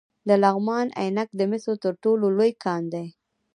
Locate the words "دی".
2.93-3.05